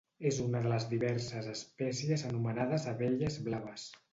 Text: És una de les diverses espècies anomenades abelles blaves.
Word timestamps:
És 0.27 0.37
una 0.43 0.61
de 0.63 0.69
les 0.71 0.87
diverses 0.93 1.51
espècies 1.53 2.25
anomenades 2.31 2.89
abelles 2.95 3.39
blaves. 3.51 3.89